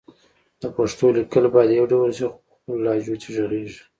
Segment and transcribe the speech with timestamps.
[0.61, 3.81] د پښتو لیکل باید يو ډول شي خو په خپلو لهجو دې غږېږي